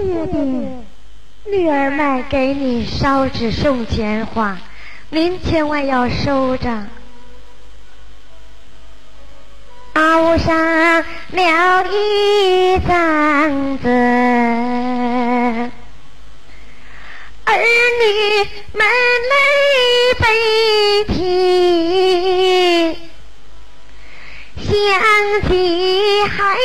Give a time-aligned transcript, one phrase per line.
[0.00, 0.84] 爹，
[1.44, 4.58] 女儿们给你烧纸送钱花，
[5.10, 6.86] 您千万要收着。
[9.94, 10.56] 熬上
[11.32, 13.88] 了一张子，
[17.44, 17.56] 儿
[18.00, 18.04] 女
[18.72, 18.86] 们
[19.30, 19.34] 泪
[20.20, 20.24] 悲
[21.08, 22.96] 啼，
[24.60, 24.70] 想
[25.48, 25.50] 起
[26.28, 26.56] 孩儿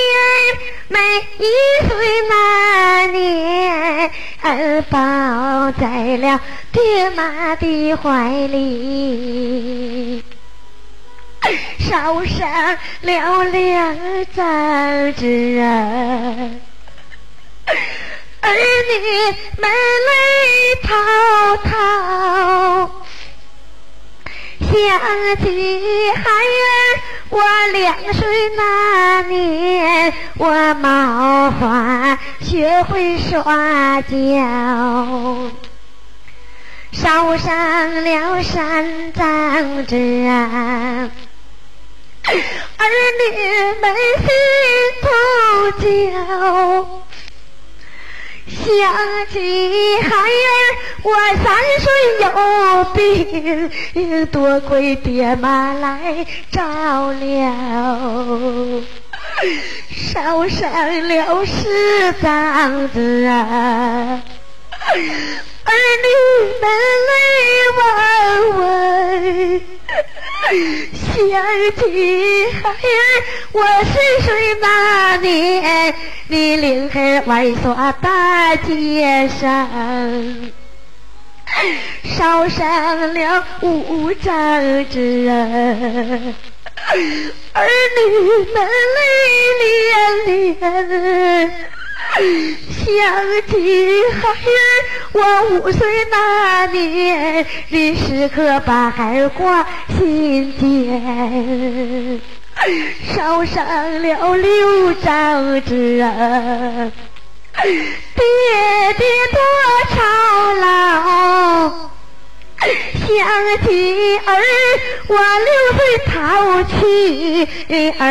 [0.93, 1.01] 们
[1.39, 1.43] 一
[1.89, 1.91] 岁
[2.29, 6.39] 那年，儿抱在了
[6.71, 10.23] 爹妈的怀里。
[11.79, 13.97] 烧上了两
[14.33, 15.65] 张纸啊，
[18.41, 18.93] 儿女
[19.59, 19.69] 们
[20.07, 20.11] 泪
[20.83, 21.71] 滔滔，
[24.63, 24.71] 想
[25.41, 26.25] 起孩儿
[27.29, 27.41] 我
[27.73, 34.07] 两岁那年，我冒花学会耍娇。
[36.91, 41.09] 烧上了三张纸，儿
[43.19, 43.23] 女
[43.81, 44.27] 们心
[45.01, 45.07] 头
[45.81, 45.83] 焦。
[48.47, 49.37] 想起
[50.01, 50.49] 孩儿
[51.03, 51.09] 我
[51.43, 51.45] 三
[51.79, 51.85] 岁
[52.21, 52.27] 有
[52.93, 58.81] 病，多亏爹妈来照料。
[59.89, 60.71] 烧上
[61.07, 64.21] 了十张纸啊。
[65.65, 65.71] 儿
[66.03, 66.07] 女
[66.61, 66.65] 们
[67.09, 67.11] 泪
[67.77, 67.81] 汪
[68.59, 68.61] 汪，
[70.43, 71.15] 想
[71.77, 72.75] 起孩儿
[73.53, 73.93] 我十
[74.25, 74.27] 岁
[74.59, 74.65] 那
[75.17, 75.95] 年，
[76.27, 80.51] 你领孩玩耍大街上，
[82.03, 85.33] 烧上了五张纸啊，
[87.53, 88.01] 儿女
[88.53, 88.55] 们
[88.95, 88.99] 泪
[89.61, 91.51] 涟涟。
[92.15, 92.21] 想
[93.47, 94.61] 起孩儿
[95.13, 95.19] 我
[95.57, 99.65] 五岁那年，你时刻把孩儿挂
[99.97, 102.21] 心间，
[103.15, 103.65] 烧上
[104.03, 105.97] 了六张纸，
[107.57, 107.73] 爹
[108.97, 109.39] 爹多
[109.89, 109.95] 操
[110.61, 110.63] 劳。
[112.61, 113.09] 想
[113.65, 113.67] 起
[114.25, 114.29] 儿
[115.07, 116.13] 我六岁淘
[116.63, 117.47] 气，
[117.99, 118.01] 儿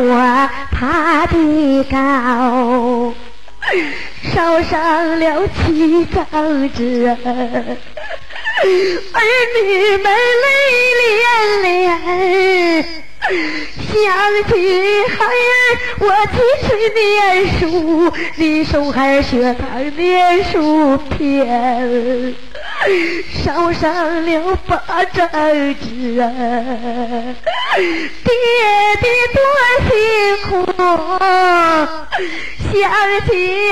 [0.00, 3.12] 我爬得高。
[4.34, 7.16] 烧伤了七张纸啊，
[9.12, 9.20] 儿
[9.62, 9.62] 女
[9.98, 10.04] 们
[10.42, 10.46] 泪
[11.04, 11.22] 涟
[11.62, 12.84] 涟。
[13.28, 13.94] 想
[14.48, 14.50] 起
[15.08, 15.28] 孩儿
[15.98, 16.36] 我七
[16.66, 16.98] 岁念
[17.58, 22.34] 书，你送孩儿学堂念书篇，
[23.44, 25.28] 烧上了八张
[25.80, 26.30] 纸啊，
[27.76, 28.30] 爹
[29.00, 29.38] 爹多
[29.88, 29.90] 辛
[30.44, 30.48] 苦。
[32.72, 32.76] 想
[33.26, 33.30] 起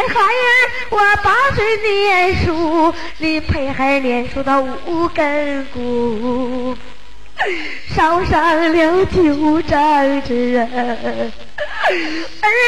[0.08, 0.46] 孩儿
[0.90, 6.76] 我八岁念书，你陪孩儿念书到五更鼓。
[7.94, 10.66] 烧上了九张纸，儿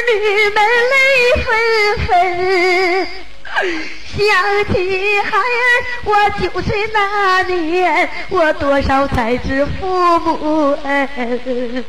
[0.07, 0.13] 女
[0.55, 0.59] 们
[0.93, 0.97] 泪
[1.43, 1.47] 纷
[2.07, 2.09] 纷。
[4.17, 5.43] 想起孩儿
[6.05, 11.85] 我九岁那年，我多少才知父母恩。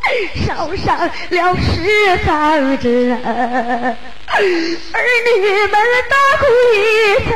[0.46, 3.16] 烧上了十张纸啊，
[4.32, 5.74] 儿女们
[6.08, 6.42] 大哭
[6.74, 6.78] 一
[7.28, 7.30] 声。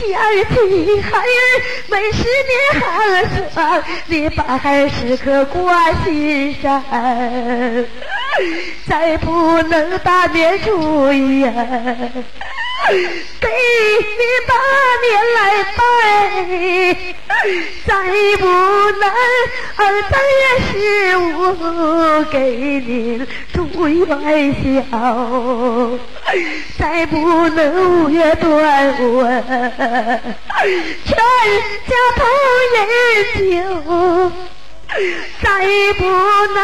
[0.00, 0.08] 想
[0.48, 1.22] 起孩儿
[1.88, 2.84] 们十年寒
[3.50, 6.82] 酸，你把孩儿时刻挂心上，
[8.88, 11.44] 再不能大年初一，
[12.88, 13.48] 给
[14.18, 14.52] 你把
[15.06, 15.38] 年来
[15.76, 15.80] 拜，
[17.86, 17.90] 再
[18.38, 18.44] 不
[18.98, 19.02] 能
[20.10, 20.72] 正月十
[21.16, 21.22] 五
[22.30, 22.34] 给
[22.80, 22.88] 您
[23.52, 23.56] 祝
[23.88, 24.08] 元
[24.62, 24.90] 宵，
[26.78, 27.14] 再不
[27.50, 27.60] 能
[28.04, 28.44] 五月端
[29.00, 29.22] 午
[31.04, 31.16] 全
[31.86, 32.20] 家同
[32.76, 32.78] 饮
[33.52, 33.58] 酒。
[35.40, 35.48] 再
[35.98, 36.58] 不能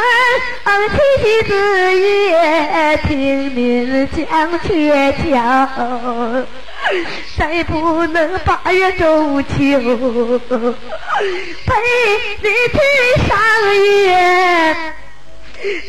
[0.91, 1.53] 七夕子
[2.01, 4.69] 夜听您讲鹊
[5.23, 5.25] 桥，
[7.39, 9.51] 再不能八月中秋
[11.67, 11.71] 陪
[12.43, 12.79] 你去
[13.29, 13.39] 赏
[13.85, 14.07] 月，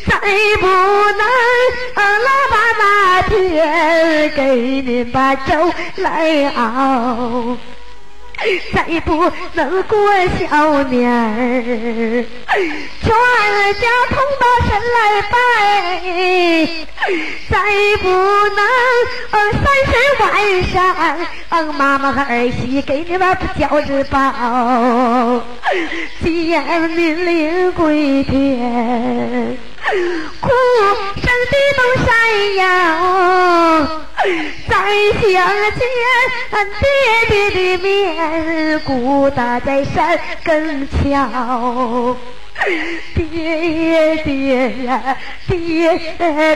[0.06, 0.12] 再
[0.60, 1.22] 不能
[2.24, 4.40] 腊八那天给
[4.82, 7.56] 您把粥来熬。
[8.72, 9.98] 再不能过
[10.38, 12.24] 小年儿，
[13.02, 13.10] 全
[13.74, 14.98] 家同到神来
[15.30, 15.36] 拜；
[17.50, 17.52] 再
[18.00, 18.58] 不能
[19.52, 19.90] 三十
[20.22, 20.22] 晚
[20.64, 20.72] 上，
[21.72, 25.42] 妈妈和儿媳给你们饺子包，
[26.22, 29.58] 见您临归天，
[30.40, 30.48] 哭
[31.16, 32.08] 声的都闪
[32.56, 32.64] 耀。
[34.68, 35.34] 相
[35.74, 35.80] 见，
[36.80, 36.86] 爹
[37.28, 42.16] 爹的面鼓打在山根桥。
[43.14, 45.56] 爹爹呀，爹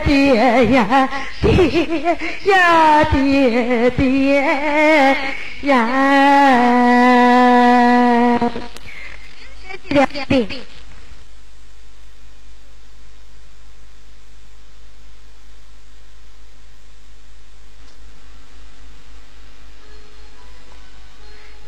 [0.05, 1.08] 爹呀，
[1.40, 5.17] 爹呀，爹爹
[5.62, 5.69] 呀！
[9.88, 10.81] 爹爹。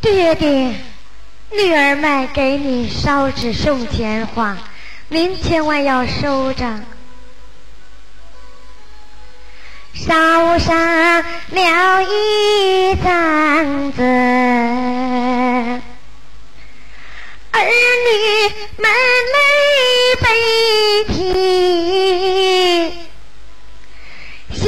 [0.04, 0.74] 爹爹，
[1.50, 4.58] 女儿们给你烧纸送钱花，
[5.08, 6.80] 您千万要收着。
[9.94, 10.76] 烧上
[11.48, 14.02] 了一张子，
[17.52, 18.10] 儿女
[18.76, 18.92] 们
[19.32, 19.38] 泪
[20.20, 20.26] 悲
[21.14, 22.92] 啼，
[24.52, 24.60] 想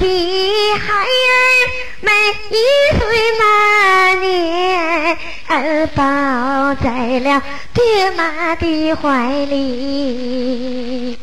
[0.00, 0.02] 起
[0.72, 1.06] 孩儿
[2.00, 2.08] 们
[2.48, 2.52] 一
[2.98, 3.02] 岁
[3.38, 3.42] 那
[4.24, 5.18] 年，
[5.48, 7.42] 儿抱在了
[7.72, 11.18] 爹妈的怀里，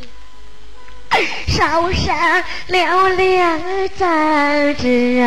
[1.48, 3.60] 烧上了两
[3.98, 5.26] 盏纸啊，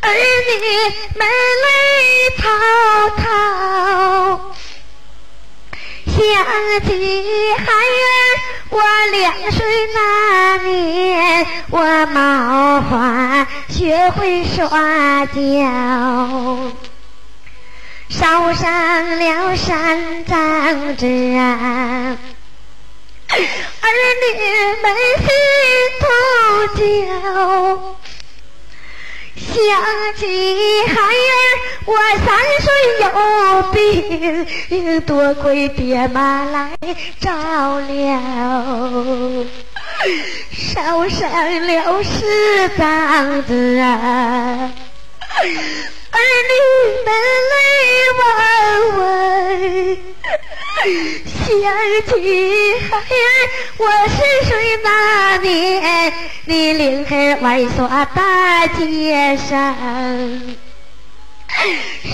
[0.00, 0.54] 儿女
[1.14, 1.26] 们
[1.64, 1.68] 泪
[2.38, 2.44] 滔
[3.16, 3.24] 滔。
[6.06, 6.14] 想
[6.84, 6.88] 起
[7.58, 8.08] 孩儿，
[8.70, 8.80] 我
[9.10, 9.98] 两岁那
[10.62, 15.36] 年，我冒花学会耍跤，
[18.08, 21.06] 烧上了三张纸，
[23.28, 23.36] 儿
[24.22, 24.24] 女
[24.82, 24.84] 们
[25.18, 25.28] 心
[26.00, 26.06] 头
[26.76, 26.84] 焦。
[29.56, 29.64] 想
[30.16, 30.22] 起
[30.86, 31.34] 孩儿，
[31.86, 32.28] 我三
[32.60, 32.68] 岁
[33.00, 33.08] 有
[33.72, 36.76] 病，多亏爹妈来
[37.18, 38.14] 照料，
[40.52, 41.26] 烧上
[41.66, 44.70] 了十张子啊，
[46.12, 46.18] 儿
[46.50, 46.54] 女
[47.06, 47.08] 们
[47.52, 47.56] 泪
[48.18, 48.20] 汪
[48.98, 49.00] 汪。
[50.76, 51.48] 想
[52.06, 52.10] 起
[52.90, 53.08] 孩儿，
[53.78, 54.50] 我十岁
[54.84, 54.88] 那
[55.38, 56.12] 年，
[56.44, 59.74] 你领儿玩耍大街上，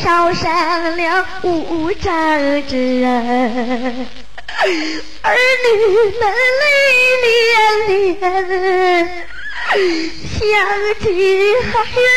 [0.03, 2.09] 烧上了五张
[2.69, 3.09] 纸啊，
[5.23, 5.69] 儿女
[6.20, 6.23] 们
[6.61, 6.64] 泪
[7.26, 8.23] 涟涟。
[9.70, 10.41] 想
[11.00, 11.06] 起
[11.73, 12.11] 孩儿，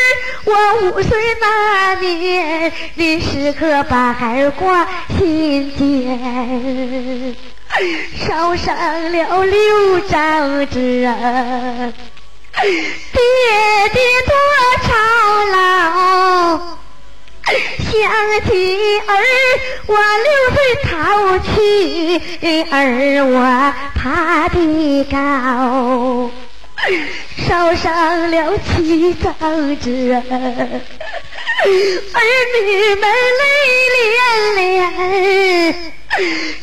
[0.44, 0.50] 我
[0.82, 1.10] 五岁
[1.40, 4.86] 那年，你时刻把孩儿挂
[5.18, 7.36] 心间，
[8.26, 8.76] 烧上
[9.12, 11.08] 了六张纸，
[12.60, 12.68] 爹
[13.92, 14.32] 爹多
[14.82, 14.88] 操
[15.52, 15.56] 劳。
[17.78, 17.94] 想
[18.50, 18.50] 起
[19.06, 19.10] 儿，
[19.86, 19.94] 我
[20.26, 20.90] 六岁淘
[21.38, 22.20] 气，
[22.70, 22.74] 儿
[23.24, 23.36] 我
[23.94, 26.30] 爬得高。
[27.48, 29.34] 烧伤了七张
[29.80, 30.22] 纸，儿
[32.52, 32.64] 女
[32.94, 33.04] 们
[33.38, 33.42] 泪
[34.14, 34.20] 涟
[34.56, 35.74] 涟。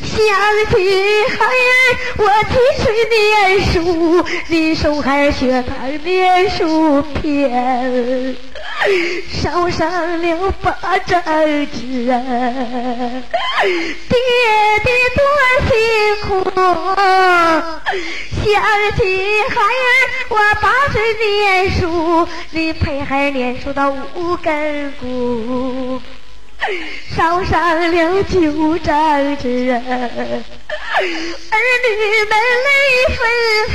[0.04, 0.12] 想
[0.72, 0.74] 起
[1.38, 1.48] 孩儿，
[2.18, 3.18] 我七岁念
[3.72, 3.78] 书，
[4.48, 5.74] 你送孩儿学堂
[6.04, 8.36] 念书篇，
[9.42, 12.06] 烧上了八张纸！
[13.64, 14.18] 爹
[14.84, 15.24] 爹多
[15.68, 15.72] 辛
[16.28, 16.28] 苦，
[18.44, 18.52] 想
[18.98, 19.02] 起
[19.50, 19.86] 孩儿，
[20.30, 26.02] 我八岁念书，你陪孩儿念书到五更鼓。
[27.16, 29.82] 烧上了九张纸，儿
[31.84, 31.90] 女
[32.30, 32.70] 们泪
[33.16, 33.20] 纷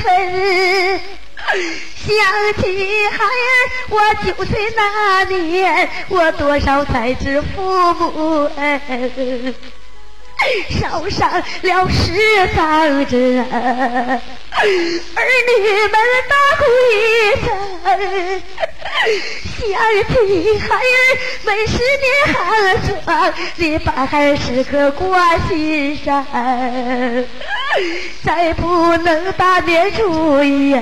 [0.03, 1.01] 纷。
[1.97, 2.15] 想
[2.63, 3.59] 起孩儿，
[3.91, 9.55] 我九岁那年，我多少才知父母恩。
[10.81, 11.31] 烧上
[11.63, 12.13] 了十
[12.55, 14.21] 张纸，儿
[15.47, 15.53] 女
[15.89, 15.95] 们
[16.29, 16.97] 大哭一
[17.45, 17.47] 声。
[19.59, 19.63] 想
[20.09, 20.15] 起
[20.59, 20.79] 孩儿
[21.45, 22.37] 每十年寒
[22.87, 26.25] 霜，你把孩儿时刻挂心上，
[28.25, 30.81] 再不能大年初一呀，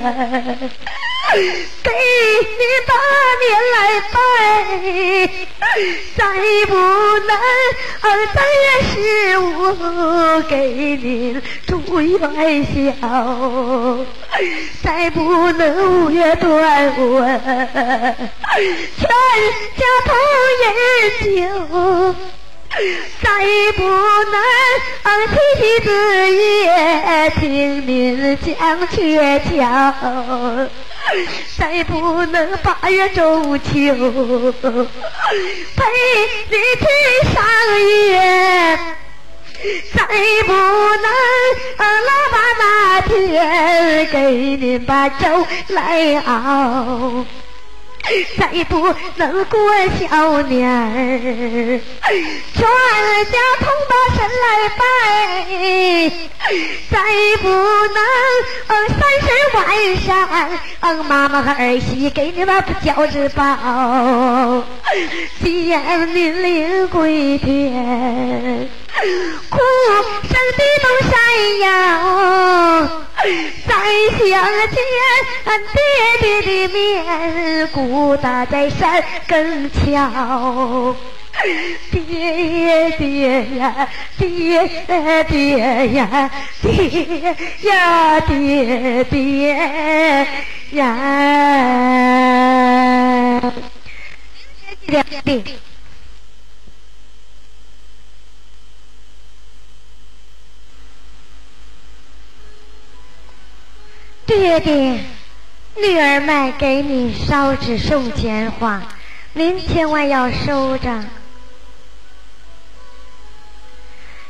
[1.32, 2.94] 给你把
[3.42, 3.76] 年来
[4.12, 4.14] 拜，
[6.16, 6.20] 再
[6.66, 7.30] 不能
[8.32, 8.94] 三月十
[9.38, 9.42] 五
[10.48, 14.04] 给您祝元宵，
[14.82, 17.20] 再不能五月端午
[18.96, 19.08] 全
[19.76, 20.14] 家同
[20.62, 20.66] 饮
[21.24, 22.14] 酒，
[23.22, 23.26] 再
[23.76, 24.34] 不能
[25.56, 25.86] 七子
[26.32, 29.50] 夜听您讲鹊桥。
[31.56, 33.80] 再不能八月中秋陪
[36.50, 36.84] 你去
[37.32, 37.36] 赏
[38.08, 38.16] 月，
[39.94, 40.06] 再
[40.46, 41.06] 不能
[42.04, 47.24] 老爸那天给您把粥来熬。
[48.38, 49.58] 再不能过
[49.98, 51.80] 小年儿，
[52.54, 52.62] 全
[53.32, 54.46] 家同把神来
[54.78, 54.80] 拜；
[56.90, 56.94] 再
[57.42, 57.98] 不能
[58.88, 59.58] 三十晚
[59.96, 60.06] 上，
[61.04, 64.64] 妈妈和儿媳给你们饺子包，
[65.42, 68.68] 见您临归天，
[69.50, 69.58] 哭
[70.22, 71.12] 声的都山
[71.58, 71.66] 摇。
[73.66, 73.74] 再
[74.18, 74.28] 相
[74.68, 74.78] 见，
[75.74, 75.78] 爹
[76.20, 76.78] 爹的面，
[77.96, 80.94] 孤搭在山根桥。
[81.90, 83.88] 爹爹呀，
[84.18, 84.68] 爹
[85.26, 90.26] 爹呀，爹呀，爹爹
[90.72, 90.96] 呀。
[95.24, 95.42] 爹。
[104.26, 105.00] 爹爹，
[105.88, 108.82] 女儿们给你烧纸送钱花，
[109.34, 111.04] 您千万要收着。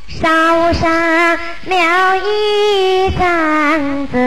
[0.07, 4.19] 烧上了一张子，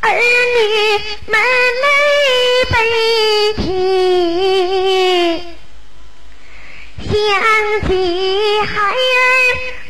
[0.00, 0.12] 儿女
[1.26, 1.40] 们
[1.82, 1.90] 泪
[2.70, 2.76] 悲
[3.56, 5.49] 啼，
[7.28, 7.90] 想起
[8.60, 8.94] 孩儿。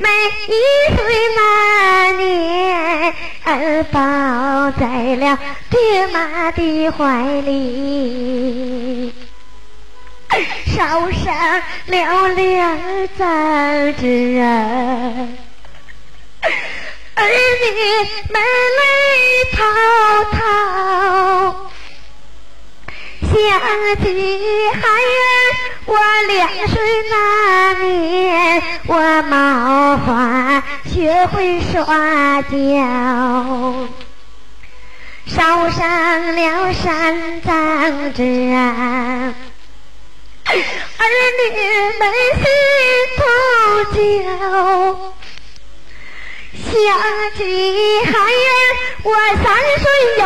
[0.00, 0.10] 们
[0.49, 0.50] 一
[0.96, 0.99] 岁
[1.37, 1.38] 那
[2.12, 3.99] 年，儿抱
[4.78, 9.12] 在了爹妈的怀里，
[10.75, 14.40] 烧上了两张纸，
[17.14, 17.66] 儿女
[18.30, 18.42] 们
[18.78, 18.82] 泪
[19.52, 19.58] 滔
[20.32, 20.38] 滔。
[23.20, 23.28] 想
[24.02, 24.06] 起
[24.72, 25.24] 孩儿，
[25.86, 25.96] 我
[26.28, 26.74] 两岁
[27.10, 27.14] 那
[27.84, 32.50] 年，我冒花学会耍跤，
[35.26, 38.22] 烧上了三张纸
[38.52, 39.34] 啊，
[40.46, 40.52] 儿
[41.38, 41.42] 女
[41.98, 42.02] 们
[42.40, 42.44] 心
[43.16, 43.22] 头
[43.94, 43.98] 焦。
[46.52, 46.68] 想
[47.36, 47.40] 起
[48.04, 48.52] 孩儿，
[49.02, 49.45] 我三
[49.78, 49.88] 岁
[50.19, 50.25] 有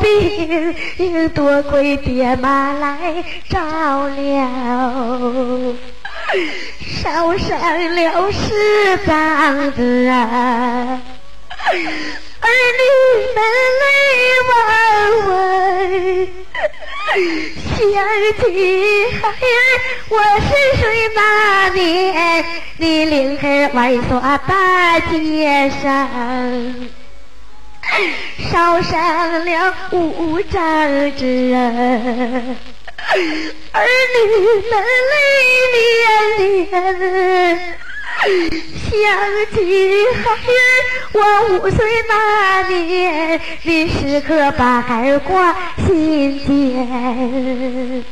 [0.00, 4.42] 病，多亏爹妈来照料，
[7.02, 7.58] 烧上
[7.94, 11.00] 了十张子啊，
[12.40, 12.48] 儿
[12.78, 12.82] 女
[13.36, 13.38] 们
[13.80, 13.84] 泪
[14.48, 14.50] 汪
[15.28, 15.30] 汪。
[17.76, 17.78] 想
[18.38, 18.42] 起
[19.20, 19.58] 孩儿，
[20.08, 20.50] 我十
[20.80, 20.82] 岁
[21.14, 21.18] 那
[21.70, 22.44] 年，
[22.76, 25.88] 你领儿玩耍大街上，
[28.50, 30.60] 烧伤了五张
[31.16, 31.58] 纸啊，
[33.72, 34.18] 儿女
[34.70, 34.72] 们
[35.10, 35.14] 泪
[35.76, 37.58] 涟涟。
[38.22, 38.90] 想
[39.54, 39.58] 起
[40.22, 40.62] 孩儿，
[41.12, 41.18] 我
[41.56, 41.78] 五岁
[42.08, 42.12] 那
[42.68, 45.56] 年，你时刻把孩儿挂
[45.86, 48.04] 心间，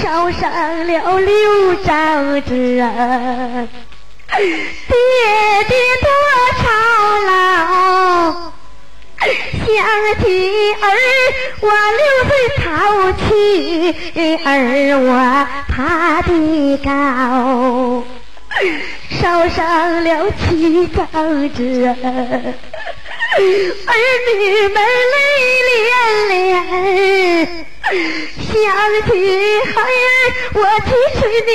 [0.00, 3.68] 烧伤了六张纸啊，
[4.36, 4.44] 爹
[5.68, 6.08] 爹多
[6.58, 6.64] 操
[7.26, 8.52] 劳。
[9.26, 9.68] 想
[10.20, 10.24] 起
[10.80, 10.84] 儿，
[11.60, 11.66] 我
[11.96, 12.64] 六岁淘
[13.12, 13.24] 气，
[14.44, 14.46] 儿
[14.98, 15.08] 我
[15.68, 16.30] 爬的
[16.78, 16.86] 高。
[19.20, 21.04] 烧上了七张
[21.52, 21.94] 纸，儿
[24.34, 24.76] 女们
[25.12, 25.16] 泪
[25.72, 25.84] 涟
[26.30, 26.34] 涟。
[28.38, 28.50] 想
[29.06, 29.08] 起
[29.74, 30.14] 孩儿，
[30.54, 30.90] 我七
[31.20, 31.54] 岁念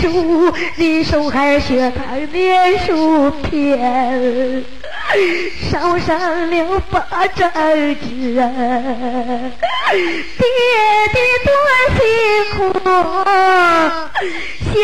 [0.00, 0.06] 书，
[0.76, 4.64] 你送孩儿学堂念书篇，
[5.70, 8.42] 烧上了八张纸啊！
[9.90, 10.46] 爹
[11.12, 11.50] 爹多
[11.96, 11.98] 辛
[12.54, 12.56] 苦，
[14.72, 14.76] 想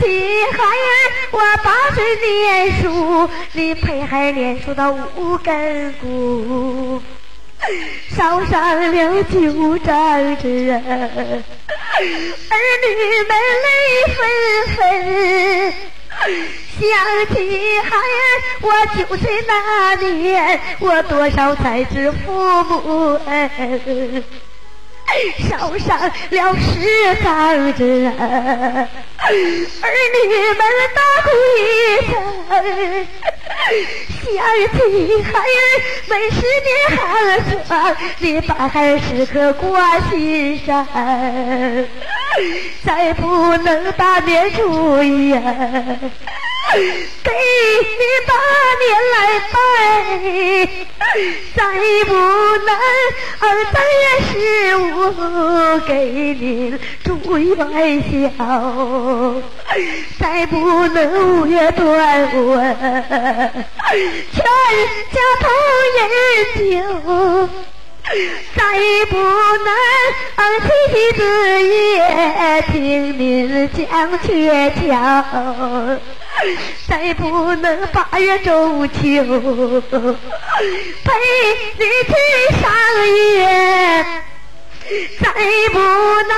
[0.00, 0.04] 起
[0.52, 0.90] 孩儿，
[1.32, 7.02] 我八岁念书，你陪孩儿念书到五更鼓。
[8.16, 10.80] 烧上了九张纸，儿
[12.82, 12.88] 女
[13.28, 13.68] 们泪
[14.14, 14.18] 纷
[14.76, 14.80] 纷。
[16.22, 24.24] 想起孩儿，我九岁那年，我多少才知父母恩。
[25.48, 25.98] 烧上
[26.30, 28.88] 了十张纸，儿
[29.28, 30.60] 女们
[30.94, 31.28] 大哭
[31.58, 31.60] 一
[32.06, 32.12] 声。
[34.22, 34.26] 想
[34.72, 34.78] 起
[35.22, 35.42] 孩儿
[36.08, 36.68] 每十年
[36.98, 37.00] 寒
[37.66, 37.70] 霜，
[38.18, 40.86] 你把孩儿时刻挂心上，
[42.84, 45.32] 再不能大年初一，
[47.22, 47.30] 给
[47.98, 48.30] 你把
[48.80, 49.16] 年来
[49.52, 49.54] 拜。
[51.54, 51.60] 再
[52.06, 52.68] 不能
[53.70, 54.32] 三月十
[54.76, 54.80] 五
[55.86, 55.92] 给
[56.34, 56.40] 您
[57.04, 57.06] 住
[57.38, 57.52] 元
[58.10, 58.10] 宵，
[60.18, 60.98] 再不能
[61.42, 62.56] 五月端午
[64.32, 64.42] 全
[65.12, 65.44] 家同
[65.98, 66.00] 饮
[66.56, 66.60] 酒，
[68.56, 68.60] 再
[69.10, 69.68] 不能
[70.62, 71.20] 七夕子
[71.68, 71.72] 夜
[72.72, 72.72] 听
[73.18, 73.78] 您讲
[74.20, 74.26] 鹊
[74.70, 74.90] 桥。
[76.88, 79.12] 再不能八月中秋陪
[81.78, 82.14] 你去
[82.60, 82.70] 赏
[83.36, 83.40] 月，
[85.20, 85.24] 再
[85.72, 86.32] 不能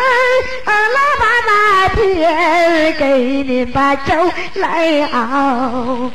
[0.92, 1.48] 腊八那
[1.94, 1.98] 天
[2.98, 3.02] 给
[3.42, 4.12] 你把粥
[4.54, 6.10] 来熬。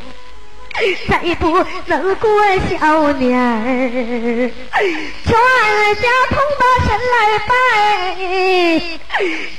[1.09, 2.29] 再不能过
[2.69, 4.51] 小年儿，
[5.25, 5.33] 全
[5.95, 7.15] 家同把神来
[7.47, 7.51] 拜；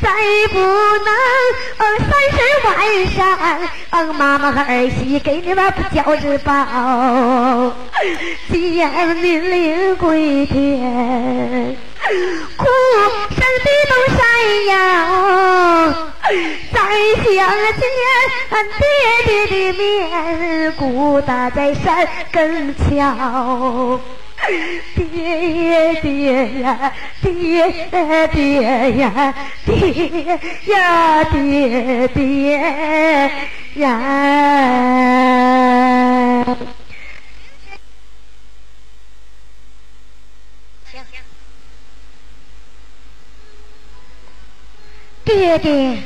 [0.00, 0.04] 再
[0.48, 1.08] 不能
[1.98, 2.68] 三十晚
[3.14, 3.18] 上，
[4.14, 6.54] 妈妈和儿媳给你们交日报，
[8.50, 11.76] 见您临归天，
[12.56, 12.64] 哭
[13.30, 14.20] 声的都山
[14.66, 14.72] 摇。
[16.72, 16.78] 再
[17.24, 17.28] 相
[17.78, 17.82] 见，
[18.78, 18.82] 爹
[19.26, 19.80] 爹的面，
[20.72, 20.80] 孤
[21.20, 24.00] 打在山根桥。
[24.96, 26.92] 爹爹呀，
[27.22, 27.70] 爹
[28.32, 29.34] 爹呀，
[29.66, 32.20] 爹呀，爹爹
[33.74, 33.86] 呀。
[45.34, 45.98] 爹爹。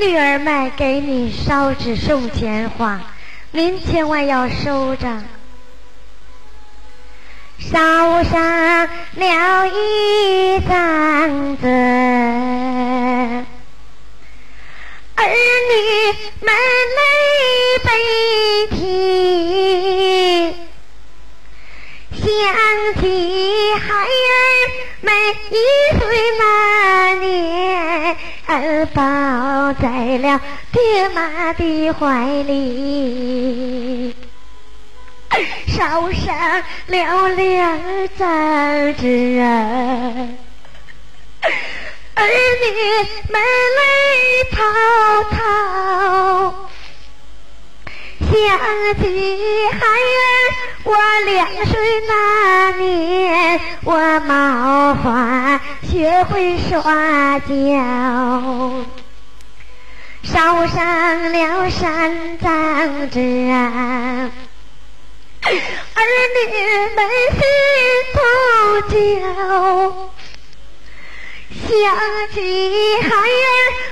[0.00, 3.00] 女儿们给你烧纸送钱花，
[3.50, 5.22] 您千万要收着。
[7.58, 11.66] 烧上了一张纸，
[28.52, 30.40] 儿抱在了
[30.72, 34.16] 爹妈的怀里，
[35.68, 39.46] 烧上了两张纸啊，
[42.14, 42.26] 儿
[42.60, 42.66] 女
[43.30, 43.40] 们
[43.78, 43.82] 泪
[44.50, 44.58] 滔
[45.30, 45.38] 滔。
[48.20, 48.30] 想
[49.00, 49.04] 起
[49.72, 50.28] 孩儿，
[50.82, 57.50] 我两岁那年，我毛花学会耍脚，
[60.22, 63.20] 烧上了三张纸，
[65.42, 65.50] 儿
[66.36, 66.40] 女
[66.96, 66.98] 们
[67.36, 67.40] 心
[68.14, 68.18] 头
[68.88, 68.98] 焦。
[71.50, 71.68] 想
[72.32, 72.38] 起
[73.02, 73.50] 孩儿，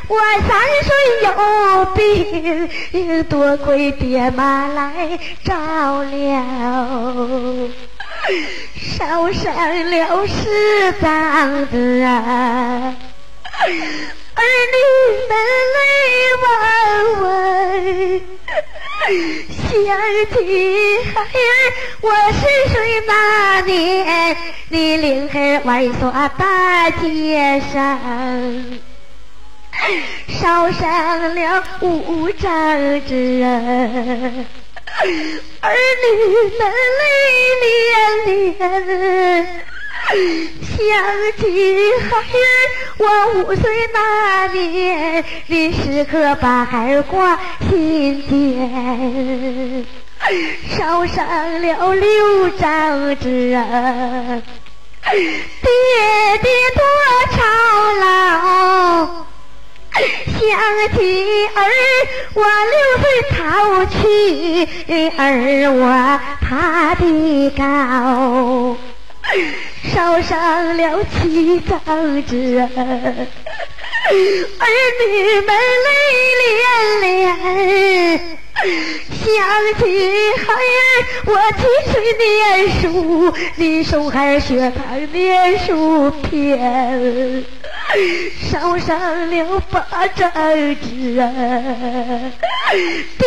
[0.08, 0.16] 我
[0.46, 0.48] 三
[0.84, 0.90] 岁
[1.24, 1.28] 有
[1.94, 6.38] 病，多亏爹妈来照料，
[8.76, 12.94] 烧上了十张子啊，
[14.34, 14.42] 儿
[14.72, 14.78] 女
[15.28, 15.30] 们
[15.74, 15.78] 泪
[16.42, 16.46] 汪
[17.22, 17.26] 汪。
[19.08, 19.72] 想
[20.32, 20.36] 起
[21.14, 21.32] 孩儿，
[22.02, 22.40] 我十
[22.72, 24.36] 岁那年，
[24.68, 27.98] 你领儿玩耍大街上，
[30.28, 32.46] 烧上了五张
[33.06, 33.48] 纸啊，
[35.62, 36.06] 儿女
[36.58, 36.60] 们
[36.98, 37.02] 泪
[37.64, 39.46] 涟涟。
[40.08, 40.16] 想
[41.36, 41.42] 起
[42.08, 42.48] 孩儿，
[42.96, 43.04] 我
[43.42, 49.84] 五岁那年，你时刻把孩儿挂心间，
[50.70, 53.50] 烧上了六张纸，
[55.10, 55.18] 爹
[56.42, 56.82] 爹多
[57.36, 57.38] 操
[58.00, 59.26] 劳。
[59.92, 60.40] 想
[60.96, 60.98] 起
[61.54, 61.60] 儿，
[62.32, 62.42] 我
[62.72, 63.04] 六岁
[63.36, 63.36] 淘
[63.84, 64.68] 气，
[65.18, 65.20] 儿
[65.70, 65.82] 我
[66.40, 67.04] 爬的
[67.50, 67.60] 高。
[69.94, 71.78] 烧伤了七张
[72.24, 72.68] 纸，儿
[75.00, 75.06] 女
[75.40, 75.48] 们
[75.84, 75.88] 泪
[76.44, 76.56] 涟
[77.02, 78.20] 涟。
[79.10, 79.24] 想
[79.78, 79.80] 起
[80.38, 81.62] 孩儿，我七
[81.92, 82.26] 岁念
[82.80, 87.44] 书，你送孩儿学堂念书篇，
[88.50, 91.16] 烧上了八张纸，
[93.18, 93.26] 爹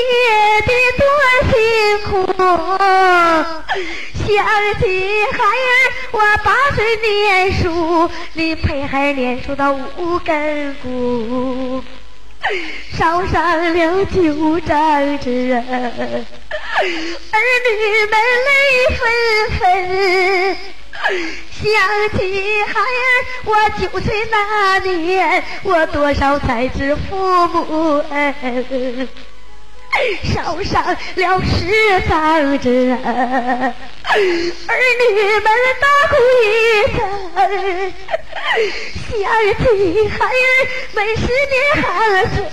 [0.65, 1.03] 爹多
[1.49, 1.53] 辛
[2.05, 2.09] 苦。
[4.13, 4.29] 想
[4.79, 4.85] 起
[5.31, 5.69] 孩儿，
[6.11, 11.83] 我八岁念书，你陪孩儿念书到五更鼓。
[12.97, 15.61] 烧上了九张纸，儿
[16.81, 18.13] 女们
[18.47, 18.55] 泪
[18.97, 18.99] 纷
[19.59, 20.57] 纷。
[21.51, 23.13] 想起孩儿，
[23.45, 29.07] 我九岁那年，我多少才知父母恩。
[30.33, 33.73] 烧上了十三针，儿
[34.07, 35.05] 女
[35.39, 35.47] 们
[35.79, 36.45] 大哭一
[36.95, 36.99] 声，
[39.09, 39.13] 想
[39.59, 40.29] 起孩儿
[40.93, 41.85] 们十年寒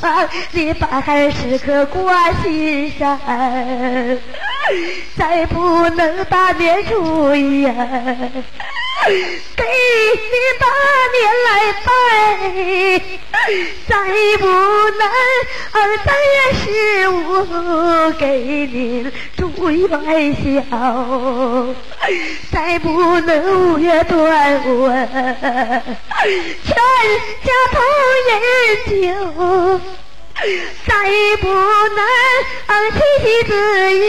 [0.01, 3.19] 霜，你把孩时刻挂心上，
[5.17, 7.67] 再不能大年初一。
[9.07, 10.65] 给你把
[11.15, 11.51] 年来
[11.85, 11.89] 拜，
[13.89, 13.91] 再
[14.39, 15.03] 不能
[16.05, 16.67] 三月十
[17.09, 17.13] 五
[18.19, 18.23] 给
[18.67, 19.89] 您祝元
[20.35, 20.45] 宵，
[22.53, 24.89] 再不能五月端午
[26.65, 26.77] 全
[27.45, 27.77] 家同
[28.29, 28.33] 饮
[28.87, 29.81] 酒，
[30.87, 30.91] 再
[31.41, 31.99] 不能
[32.93, 33.51] 七夕子
[33.95, 34.03] 夜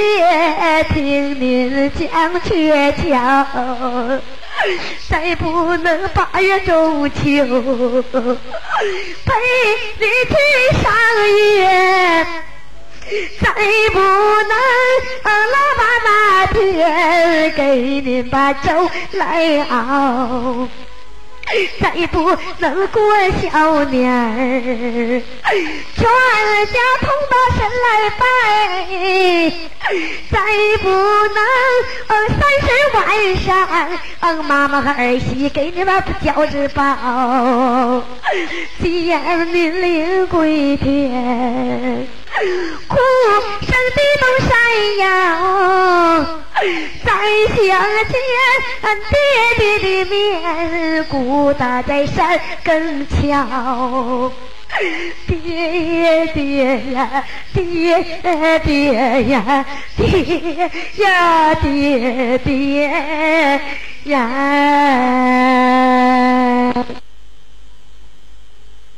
[0.93, 2.02] 听您讲
[2.41, 2.52] 鹊
[2.93, 3.08] 桥。
[5.10, 7.32] 再不能八月中秋陪
[9.98, 10.36] 你去
[10.82, 10.91] 赏
[11.56, 12.26] 月，
[13.39, 13.45] 再
[13.91, 14.54] 不能
[15.52, 16.10] 老爸那
[16.48, 20.67] 天给您把粥来熬。
[21.81, 23.01] 再不能过
[23.41, 25.21] 小年儿，
[25.95, 26.03] 全
[26.67, 27.88] 家同到神来
[28.19, 28.21] 拜；
[30.31, 30.38] 再
[30.81, 31.38] 不能
[32.29, 32.97] 三十晚
[33.38, 33.47] 上
[34.19, 38.03] 嗯，妈妈和儿媳给你们饺子包，
[38.81, 42.07] 见您临归天，
[42.88, 42.95] 哭
[43.62, 44.51] 声地动山
[44.97, 45.05] 摇。
[47.05, 47.09] 再
[47.55, 47.57] 想
[48.09, 48.13] 见
[49.09, 49.15] 爹
[49.57, 50.13] 爹的面
[51.05, 54.30] 骨，孤搭在山根桥。
[55.25, 57.23] 爹爹呀，
[57.54, 58.04] 爹
[58.60, 62.91] 爹呀，爹呀，爹爹
[64.04, 64.21] 呀，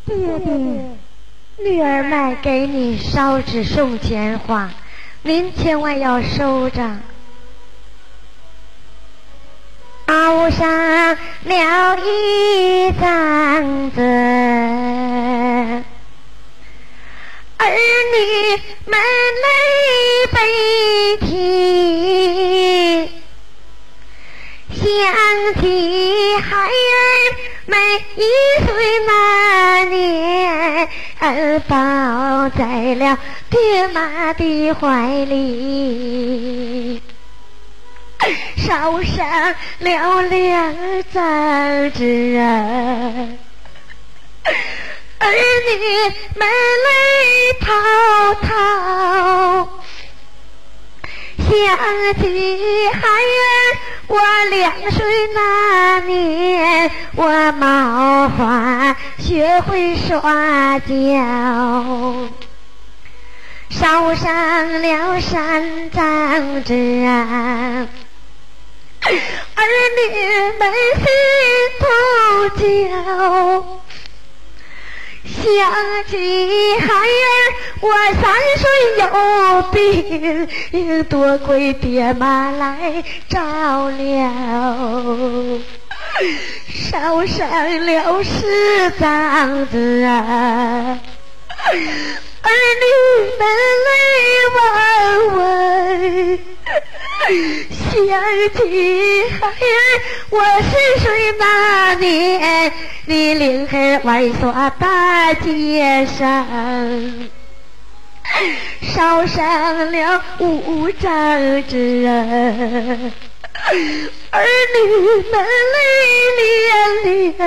[0.03, 0.85] 爹爹，
[1.63, 4.71] 女儿们给你烧纸送钱花，
[5.21, 6.81] 您千万要收着。
[10.11, 10.67] 熬上
[11.45, 14.01] 了一张子，
[17.57, 17.65] 儿
[18.11, 18.19] 女
[18.87, 18.99] 们
[19.45, 19.47] 泪
[20.33, 20.37] 悲
[21.21, 21.31] 啼，
[24.73, 24.83] 想
[25.61, 25.63] 起
[26.41, 26.69] 孩儿
[27.67, 27.79] 们
[28.17, 28.19] 一
[28.65, 28.69] 岁
[29.07, 29.09] 那
[29.85, 30.89] 年，
[31.69, 33.17] 抱在了
[33.49, 37.01] 爹妈的怀里。
[38.57, 40.75] 烧上了两
[41.13, 43.27] 张纸啊，
[45.19, 45.71] 儿女
[46.35, 46.47] 们
[46.85, 46.89] 泪
[47.59, 47.67] 滔
[48.41, 48.49] 滔，
[51.37, 51.49] 想
[52.21, 52.23] 起
[52.89, 53.43] 孩儿
[54.07, 60.85] 我两岁那年，我冒花学会耍娇，
[63.69, 67.87] 烧上了三张纸啊。
[69.55, 69.61] 儿
[69.97, 70.01] 女
[70.59, 70.61] 们
[70.95, 71.05] 心
[71.79, 71.85] 头
[72.57, 72.61] 焦，
[75.25, 76.13] 想起
[76.79, 76.95] 孩儿
[77.81, 77.87] 我
[78.21, 78.23] 三
[78.57, 78.63] 岁
[78.97, 79.03] 有
[79.71, 84.27] 病，多亏爹妈来照料，
[86.73, 90.99] 烧上了十张子，儿
[92.81, 92.85] 女
[93.39, 93.41] 们
[93.87, 93.89] 泪
[94.55, 94.59] 汪
[95.37, 95.39] 汪。
[97.21, 97.93] 想
[98.55, 99.53] 起孩儿
[100.29, 100.71] 我十
[101.03, 101.05] 岁
[101.37, 101.43] 那
[101.95, 102.73] 年，
[103.05, 107.29] 你领孩儿玩耍大街上，
[108.81, 112.11] 烧上了五张纸啊，
[114.31, 114.79] 儿女
[115.31, 115.33] 们
[115.73, 115.77] 泪
[116.39, 117.39] 涟涟。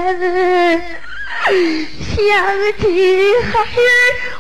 [1.44, 1.52] 想
[2.80, 3.92] 起孩儿，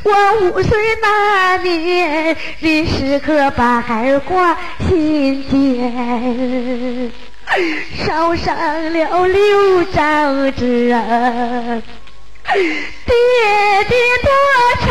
[0.04, 4.56] 我五岁那年，你时刻把孩儿挂
[4.88, 7.12] 心间，
[8.06, 8.56] 烧上
[8.92, 10.88] 了六张纸，
[12.48, 13.14] 爹
[13.88, 14.30] 爹多
[14.80, 14.86] 操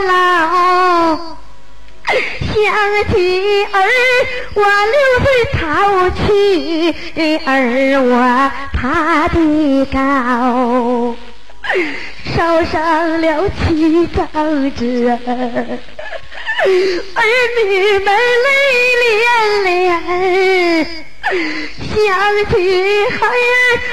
[0.00, 1.36] 劳。
[2.08, 2.56] 想
[3.12, 3.14] 起
[3.70, 3.76] 儿，
[4.54, 5.28] 我六岁
[5.60, 5.60] 淘
[6.10, 6.94] 气，
[7.44, 7.48] 儿
[8.00, 8.12] 我
[8.72, 9.36] 爬的
[9.92, 11.14] 高。
[12.36, 14.26] 烧上了七张
[14.74, 15.18] 纸，儿
[17.64, 18.48] 女们泪
[19.06, 19.18] 涟
[19.66, 19.68] 涟。
[21.78, 21.86] 想
[22.48, 22.50] 起
[23.10, 23.28] 孩儿，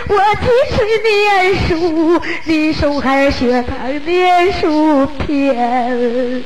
[0.07, 6.43] 我几岁念书，你送孩儿学堂念书篇，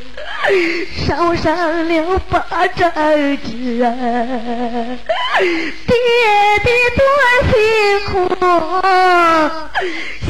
[1.07, 2.91] 烧上了八张
[3.37, 3.79] 纸，
[5.87, 5.95] 爹
[6.63, 7.01] 爹多
[7.47, 7.51] 辛
[8.07, 8.11] 苦。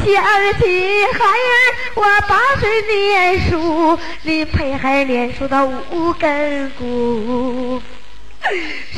[0.04, 0.14] 想
[0.60, 1.54] 起孩儿，
[1.94, 7.80] 我八岁念书，你陪孩儿念书到五更鼓，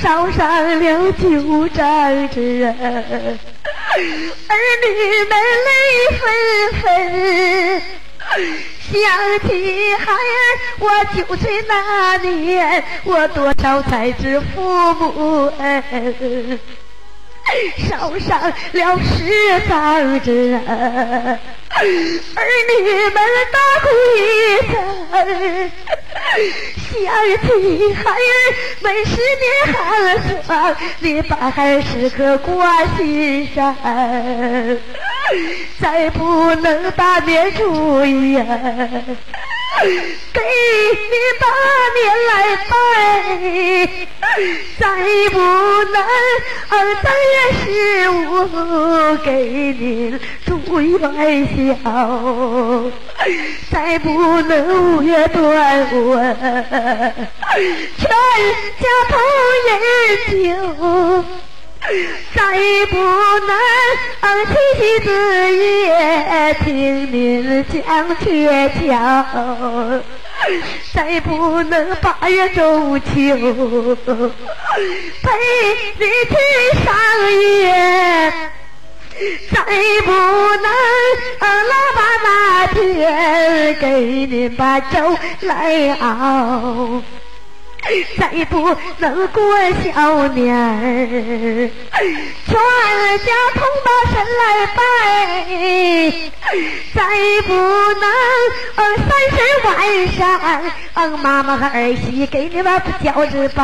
[0.01, 3.37] 烧上了九丈纸，儿
[4.81, 4.87] 女
[5.29, 5.33] 们
[5.67, 5.71] 泪
[6.17, 6.21] 纷
[6.81, 7.81] 纷。
[8.91, 8.93] 想
[9.47, 10.15] 起孩儿，
[10.79, 16.59] 我九岁那年，我多少才知父母恩。
[17.89, 18.39] 烧上
[18.71, 21.39] 了十丈纸，儿
[22.69, 23.17] 女们
[23.51, 23.86] 大哭
[24.17, 24.19] 一
[24.71, 24.73] 声。
[26.89, 26.91] 想
[27.41, 27.47] 起
[27.93, 28.13] 孩儿
[28.82, 29.77] 每十年寒
[30.45, 33.75] 霜，你把孩儿时刻挂心上，
[35.79, 38.38] 再不能大年初一。
[39.81, 40.39] 给
[41.12, 41.45] 你把
[41.99, 42.31] 年来
[42.69, 42.71] 拜，
[44.79, 44.81] 再
[45.31, 45.38] 不
[45.91, 45.95] 能
[47.01, 47.65] 正月十
[48.09, 48.13] 五
[49.23, 49.27] 给
[49.73, 49.81] 您
[50.45, 50.47] 祝
[50.79, 51.01] 元
[51.55, 51.83] 宵，
[53.71, 54.07] 再不
[54.43, 54.51] 能
[54.97, 55.38] 五月端
[55.93, 55.95] 午
[57.97, 58.01] 全
[58.79, 59.12] 家同
[59.69, 59.71] 饮
[60.43, 61.25] 酒。
[62.33, 62.39] 再
[62.89, 63.49] 不能
[64.46, 65.08] 七夕子
[65.56, 67.82] 夜听您讲
[68.17, 68.26] 鹊
[68.69, 68.82] 桥，
[70.93, 73.06] 再不能八月中秋
[75.22, 75.28] 陪
[76.00, 76.34] 你去
[76.84, 76.93] 赏
[77.41, 77.52] 月，
[79.52, 79.56] 再
[80.04, 80.67] 不能
[81.69, 82.28] 腊八那
[82.67, 83.86] 天给
[84.26, 87.02] 您把酒来熬。
[88.17, 89.43] 再不能过
[89.84, 91.69] 小年儿，
[92.48, 92.54] 全
[93.19, 94.41] 家同把神来
[94.76, 94.80] 拜；
[96.93, 96.98] 再
[97.46, 98.04] 不能
[98.98, 99.67] 三十晚
[100.13, 100.17] 上，
[101.17, 103.62] 妈妈和儿媳给你们饺子包，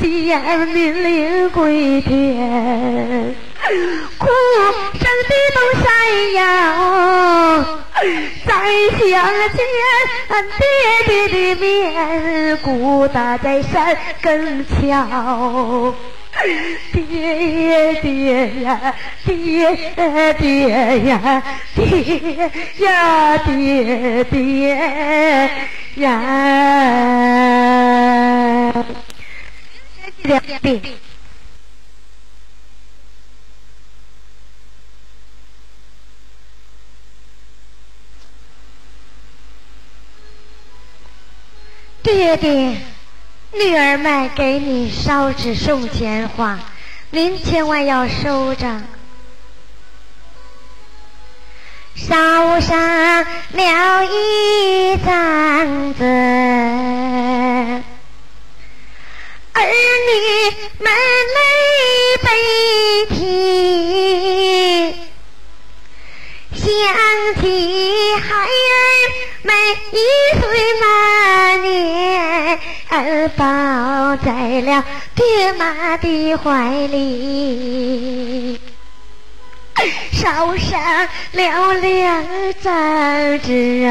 [0.00, 0.04] 见
[0.74, 3.34] 您临归天，
[4.18, 4.26] 哭
[4.98, 5.86] 声的都山
[6.34, 6.42] 摇。
[8.46, 8.52] 再
[8.98, 9.08] 想
[9.54, 9.58] 见
[10.58, 10.62] 爹
[11.06, 11.66] 爹的面，
[12.62, 15.94] 孤搭在山根桥。
[16.92, 19.74] 爹爹呀，爹
[20.38, 20.68] 爹
[21.04, 21.42] 呀，
[21.74, 25.50] 爹呀，爹爹
[25.96, 26.20] 呀。
[30.22, 31.05] 爹爹。
[42.06, 42.76] 爹爹，
[43.52, 46.56] 女儿们给你烧纸送钱花，
[47.10, 48.80] 您千万要收着。
[51.96, 52.78] 烧上
[53.54, 56.04] 了一张子，
[59.52, 59.62] 儿
[60.06, 60.14] 女
[60.78, 60.92] 们
[61.34, 61.40] 泪
[62.22, 62.28] 悲
[63.16, 64.94] 啼，
[66.54, 66.64] 想
[67.40, 67.44] 起
[68.14, 68.46] 孩儿
[69.42, 69.50] 们
[69.90, 69.94] 一
[70.40, 70.44] 岁
[70.80, 70.84] 满
[71.66, 72.58] 年，
[73.36, 78.60] 抱在了爹妈的怀里。
[80.12, 80.80] 烧上
[81.32, 82.24] 了两
[82.62, 83.90] 张纸啊，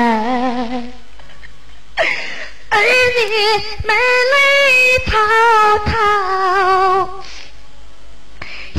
[2.70, 3.24] 儿女
[3.86, 3.96] 们
[4.34, 4.38] 泪
[5.06, 5.14] 滔
[5.86, 5.94] 滔。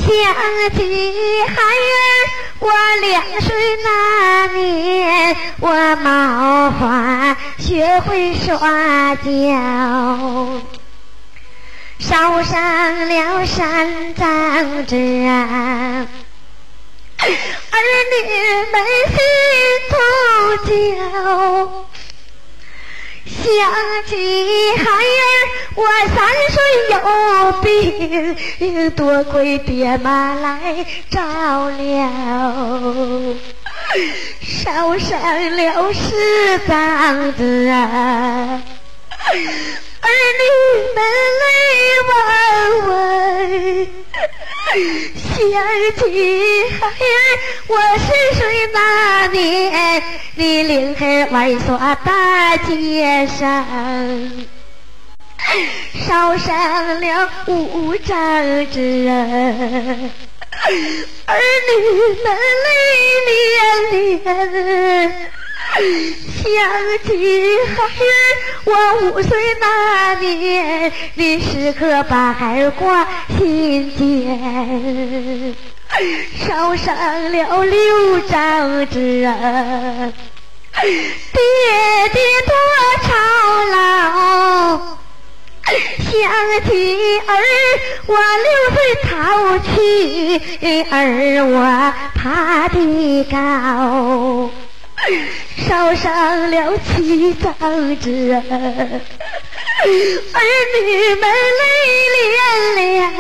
[0.07, 0.15] 想
[0.77, 0.79] 起
[1.49, 1.99] 孩儿，
[2.61, 3.49] 我两岁
[3.83, 9.27] 那年，我冒花学会耍跤，
[11.99, 14.95] 烧上了三张纸。
[17.19, 17.77] 儿
[18.13, 18.15] 女
[18.71, 18.75] 们
[19.11, 19.19] 心
[19.91, 19.95] 头
[20.67, 20.71] 焦，
[23.27, 23.35] 想
[24.07, 24.13] 起
[24.77, 24.85] 孩，
[25.77, 25.85] 我
[26.15, 26.17] 三
[26.55, 26.57] 岁
[26.91, 26.97] 有
[27.61, 32.07] 病，多亏爹妈来照料，
[34.41, 35.21] 烧上
[35.55, 38.63] 了十张子啊，
[40.01, 40.09] 儿
[40.41, 40.45] 女
[40.95, 40.99] 们
[41.43, 41.45] 泪
[42.09, 42.11] 汪
[42.89, 42.97] 汪。
[45.15, 45.37] 想
[45.99, 46.03] 起
[46.81, 47.21] 孩儿，
[47.69, 48.07] 我十
[48.39, 48.41] 岁
[48.73, 48.79] 那
[49.27, 50.03] 年，
[50.37, 53.47] 你领孩儿玩耍大街上，
[56.07, 58.15] 烧伤了五张
[58.71, 59.09] 纸，
[61.27, 61.35] 儿
[61.69, 61.73] 女
[62.23, 62.27] 们
[62.65, 62.69] 泪
[63.29, 65.13] 涟涟。
[65.77, 66.45] 想
[67.05, 67.09] 起
[67.75, 68.15] 孩儿，
[68.65, 68.71] 我
[69.11, 69.31] 五岁
[69.61, 69.65] 那
[70.21, 73.07] 年，你时刻把孩儿挂
[73.37, 75.57] 心间，
[76.47, 76.95] 烧伤
[77.33, 80.13] 了六张纸啊，
[80.83, 80.89] 爹
[82.13, 82.53] 爹多
[83.03, 83.09] 操
[83.73, 84.97] 劳。
[85.67, 86.15] 想
[86.65, 86.71] 起
[87.27, 87.31] 儿，
[88.07, 89.11] 我六岁淘
[89.59, 90.41] 气，
[90.91, 90.95] 儿
[91.45, 91.57] 我
[92.15, 93.35] 爬得高，
[95.69, 97.45] 烧上了七张
[97.99, 98.41] 纸，儿
[100.73, 100.85] 女
[101.17, 101.23] 们
[101.59, 101.65] 泪
[102.23, 103.11] 涟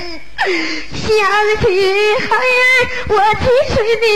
[0.00, 0.23] 涟。
[0.36, 1.06] 想
[1.60, 1.64] 起
[2.28, 2.68] 孩儿，
[3.08, 3.44] 我七
[3.74, 4.08] 岁念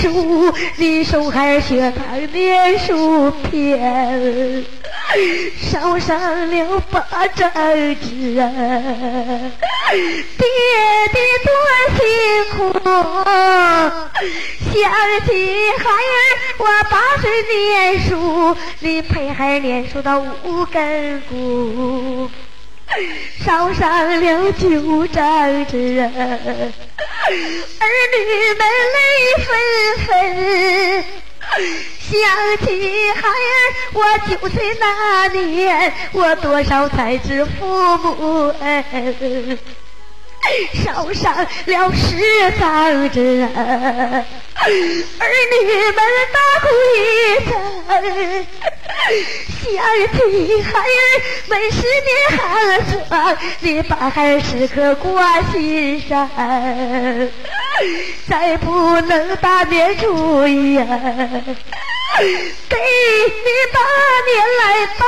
[0.00, 4.64] 书，你送孩儿学堂念书篇。
[5.60, 8.48] 烧上了八张纸，爹
[11.12, 11.50] 爹多
[11.98, 12.00] 辛
[12.56, 12.72] 苦。
[14.72, 14.80] 想
[15.26, 15.30] 起
[15.78, 16.14] 孩儿，
[16.58, 22.30] 我八岁念书，你陪孩儿念书到五更鼓。
[23.44, 28.18] 烧伤了九丈之人，儿女
[28.58, 28.62] 们
[28.94, 28.98] 泪
[29.44, 29.46] 纷
[30.06, 31.04] 纷。
[32.00, 32.10] 想
[32.66, 32.66] 起
[33.12, 33.30] 孩儿，
[33.92, 39.58] 我九岁那年，我多少才知父母恩。
[40.84, 41.34] 烧上
[41.66, 44.24] 了十张纸，儿
[45.50, 45.56] 女
[45.92, 46.00] 们
[46.32, 47.00] 大哭一
[47.48, 47.50] 声。
[49.62, 49.66] 想
[50.12, 50.16] 起
[50.62, 50.82] 孩儿
[51.48, 52.40] 们十年寒
[53.08, 56.28] 霜，你把孩儿时刻挂心上，
[58.28, 60.78] 再不能大年初一，
[62.68, 63.78] 给你把
[64.28, 64.62] 年来
[64.98, 65.02] 拜，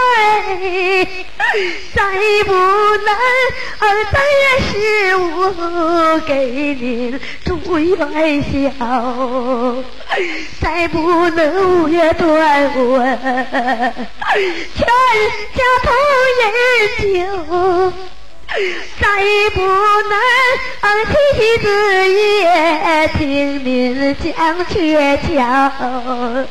[1.95, 1.99] 再
[2.45, 3.09] 不能
[4.11, 4.73] 三月十
[5.17, 5.19] 五
[6.27, 6.33] 给
[6.75, 8.75] 您祝元宵，
[10.61, 11.39] 再不能
[11.85, 12.99] 五月端午
[14.75, 14.87] 全
[15.55, 15.87] 家同
[16.41, 16.43] 饮
[17.13, 17.93] 酒，
[19.01, 19.07] 再
[19.53, 20.13] 不能
[21.07, 21.67] 七夕子
[22.11, 26.47] 夜听您讲鹊桥。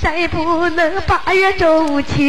[0.00, 2.22] 再不能八月中秋陪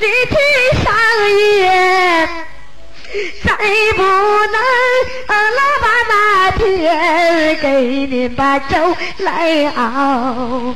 [0.00, 0.36] 你去
[0.82, 0.94] 赏
[1.58, 2.28] 月，
[3.44, 3.50] 再
[3.94, 4.56] 不能
[5.28, 7.66] 腊八那天给
[8.06, 10.74] 您把粥来熬。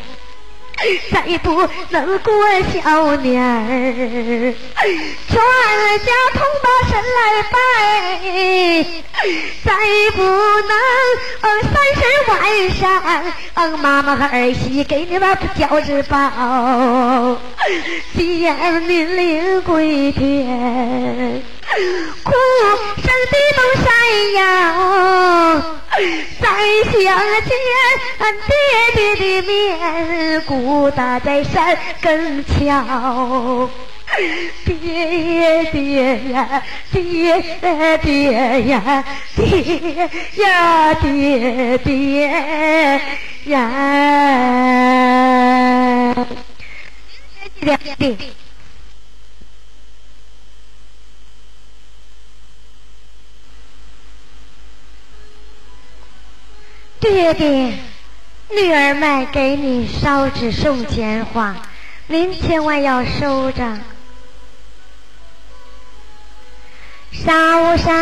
[1.12, 2.32] 再不能过
[2.72, 4.54] 小年儿，
[5.28, 7.54] 全家同把神来拜；
[9.64, 9.68] 再
[10.16, 10.72] 不能
[11.62, 12.32] 三十晚
[12.70, 12.80] 上，
[13.78, 17.38] 妈妈和儿媳给你们饺子包，
[18.16, 21.42] 见您临归天，
[22.24, 22.32] 哭
[23.02, 23.88] 声的都山
[24.34, 24.38] 摇。
[26.40, 26.46] 再
[26.90, 26.98] 想
[27.42, 27.50] 见
[28.46, 28.52] 爹
[28.94, 33.68] 爹的面，孤搭在山更桥。
[34.64, 37.40] 爹爹呀，爹
[38.02, 39.04] 爹呀，
[39.36, 43.00] 爹呀，爹爹
[43.44, 43.54] 呀，
[47.60, 48.16] 爹爹。
[57.00, 57.78] 爹爹，
[58.50, 61.56] 女儿们给你烧纸送钱花，
[62.08, 63.78] 您千万要收着。
[67.12, 67.94] 烧上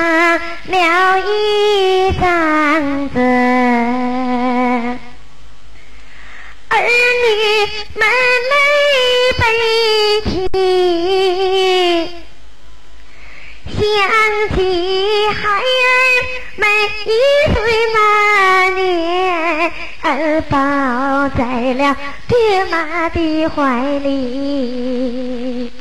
[0.66, 3.18] 了一张子，
[6.68, 6.76] 儿
[7.24, 7.28] 女
[7.94, 8.02] 们
[8.50, 8.54] 泪
[9.38, 9.44] 悲
[10.24, 10.28] 啼，
[13.70, 13.78] 想
[14.54, 14.58] 起
[15.28, 15.62] 孩儿
[16.56, 16.62] 们
[17.06, 17.08] 一
[17.52, 17.56] 岁
[17.94, 17.96] 那，
[20.11, 25.73] 儿抱在了爹妈的怀里。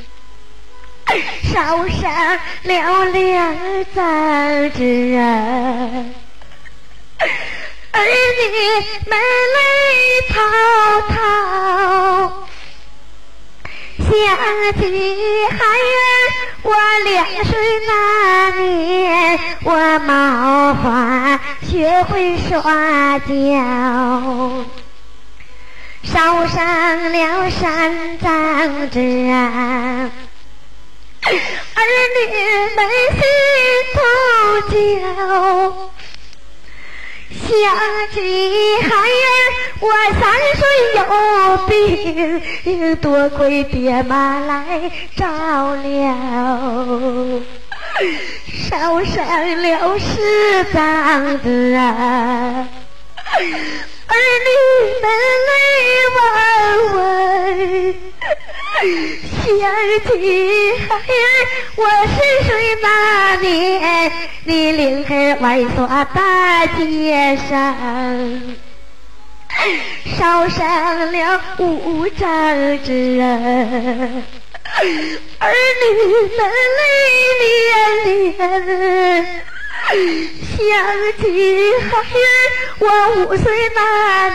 [1.44, 5.24] 烧上了两张纸啊，
[7.92, 8.46] 儿女
[9.10, 9.18] 们
[9.56, 9.60] 泪
[10.30, 10.36] 滔
[11.08, 11.16] 滔。
[13.98, 14.06] 想
[14.80, 14.84] 起
[15.50, 16.06] 孩儿，
[16.64, 16.74] 我
[17.06, 17.56] 两岁
[17.88, 17.92] 那
[18.60, 23.30] 年，我冒花学会耍脚，
[26.04, 29.00] 烧上了三张纸。
[31.22, 31.80] 儿
[32.16, 32.20] 女
[32.76, 32.80] 们
[33.14, 33.22] 心
[33.94, 34.00] 头
[34.72, 34.76] 焦，
[37.30, 37.46] 想
[38.14, 38.16] 起
[38.82, 39.37] 孩儿，
[40.28, 40.62] 三岁
[40.98, 41.00] 有
[41.68, 45.26] 病，多亏爹妈来照
[45.76, 46.10] 料，
[48.70, 49.26] 烧上
[49.62, 52.68] 了十张子啊，
[54.08, 54.50] 儿女
[55.02, 55.06] 们
[55.48, 55.50] 泪
[56.18, 56.20] 汪
[56.98, 57.00] 汪。
[59.32, 59.48] 想
[60.04, 60.12] 起
[60.90, 61.24] 孩儿，
[61.78, 62.16] 我十
[62.50, 62.52] 岁
[62.82, 62.86] 那
[63.38, 64.12] 年，
[64.44, 67.56] 你领孩儿玩耍大街上，
[70.18, 73.26] 烧伤了五张纸啊，
[75.40, 75.86] 儿女
[76.38, 76.40] 们
[76.78, 76.82] 泪
[77.44, 79.26] 涟涟，
[80.40, 80.58] 想
[81.20, 81.24] 起
[81.90, 82.28] 孩儿
[82.80, 82.84] 我
[83.24, 83.46] 五岁
[83.76, 83.78] 那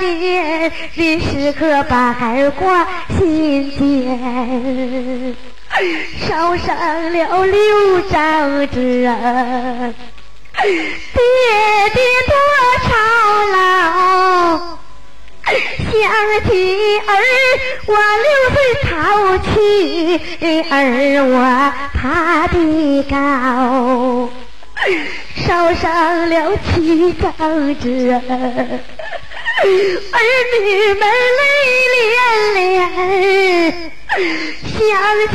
[0.01, 2.87] 年，你时刻把孩儿挂
[3.19, 5.37] 心间，
[6.29, 6.69] 烧伤
[7.13, 9.11] 了六张纸啊，
[10.63, 10.71] 爹
[11.95, 12.33] 爹多
[12.85, 12.91] 操
[13.53, 14.79] 劳。
[15.45, 15.53] 想
[16.45, 16.51] 起
[17.07, 17.11] 儿，
[17.87, 18.91] 我六岁淘
[19.39, 19.47] 气，
[20.71, 20.73] 儿
[21.25, 21.35] 我
[21.93, 23.13] 爬的高，
[25.37, 27.31] 烧上了七张
[27.81, 28.19] 纸，儿
[30.61, 30.65] 女
[30.95, 31.03] 们
[31.39, 31.43] 泪
[31.99, 32.11] 涟
[32.57, 33.75] 涟。
[34.63, 34.81] 想
[35.33, 35.35] 起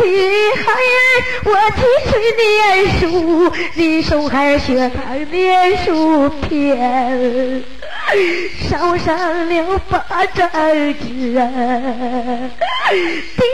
[0.63, 1.05] 孩儿，
[1.45, 2.45] 我七岁念
[2.99, 3.03] 书，
[3.75, 7.63] 你送孩儿学堂念书篇。
[8.69, 11.33] 烧上了八张纸，
[13.35, 13.45] 爹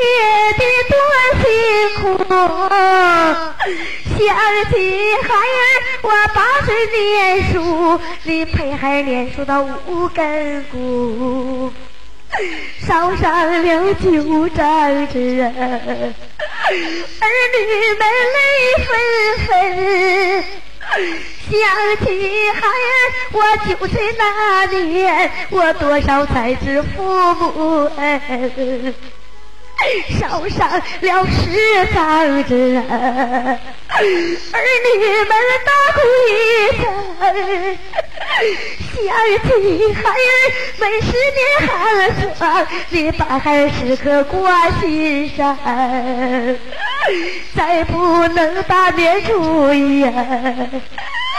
[0.58, 0.96] 爹多
[1.42, 1.44] 辛
[1.96, 2.02] 苦。
[4.16, 4.22] 想
[4.72, 4.76] 起
[5.24, 5.62] 孩儿，
[6.04, 11.74] 我八岁念书，你陪孩儿念书到五更鼓。
[12.86, 15.52] 烧上了九张纸，儿
[17.54, 17.58] 女
[18.00, 18.02] 们
[18.34, 18.38] 泪
[18.86, 18.88] 纷
[19.48, 19.52] 纷。
[20.94, 22.06] 想起
[22.52, 23.38] 孩儿，我
[23.68, 27.04] 九岁那年，我多少才知父
[27.36, 28.94] 母恩。
[30.20, 30.70] 烧上
[31.02, 33.60] 了十张纸，儿
[34.00, 35.32] 女们
[35.66, 35.98] 大哭
[36.30, 36.32] 一
[36.82, 36.84] 声。
[38.94, 38.98] 想
[39.44, 39.48] 起
[39.94, 40.14] 孩儿
[40.80, 41.72] 们十年寒
[42.36, 42.42] 霜，
[42.90, 45.58] 你把孩儿时刻挂心上，
[47.56, 50.04] 再不能大年初一。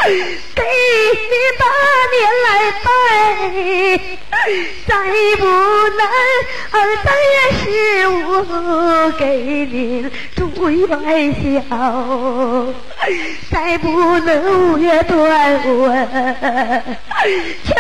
[0.03, 0.63] 给
[1.31, 1.63] 你把
[2.13, 2.47] 年来
[2.85, 2.87] 拜，
[4.87, 4.91] 再
[5.37, 6.01] 不能
[7.03, 7.65] 三月十
[8.09, 8.13] 五
[9.19, 9.25] 给
[9.67, 9.73] 您
[10.37, 10.39] 祝
[10.71, 10.85] 元
[11.43, 11.43] 宵，
[13.51, 13.87] 再不
[14.21, 14.31] 能
[14.75, 15.15] 五月端
[15.67, 15.89] 午
[17.65, 17.75] 全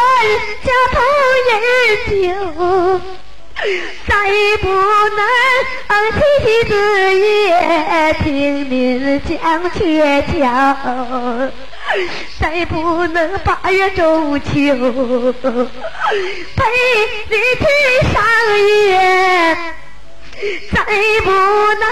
[0.65, 0.97] 家同
[1.51, 1.53] 饮
[2.09, 2.13] 酒，
[4.07, 4.13] 再
[4.63, 5.21] 不能
[6.13, 6.73] 七夕子
[7.19, 7.27] 夜
[8.23, 8.25] 听
[8.71, 9.31] 您讲
[9.71, 9.79] 鹊
[10.23, 10.43] 桥。
[12.41, 14.61] 再不能八月中秋陪
[17.31, 17.65] 你去
[18.13, 18.23] 赏
[18.89, 19.57] 月，
[20.73, 20.77] 再
[21.25, 21.85] 不能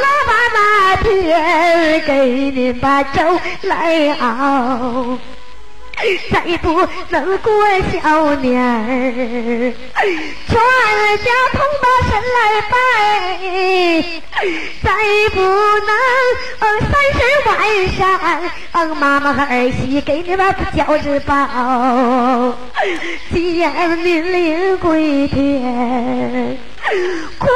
[0.00, 0.56] 腊八那
[1.02, 1.06] 天
[2.06, 2.10] 给
[2.50, 3.20] 您把粥
[3.62, 5.18] 来熬。
[6.32, 7.52] 再不能过
[7.92, 9.72] 小年儿，
[10.48, 10.54] 全
[11.18, 12.38] 家同把神来
[12.70, 12.74] 拜；
[14.82, 14.86] 再
[15.32, 15.90] 不能
[16.58, 17.50] 嗯三十晚
[17.96, 18.00] 上，
[18.72, 21.36] 嗯妈妈和儿媳给你们饺子包，
[23.32, 26.58] 见您临归天，
[27.38, 27.46] 哭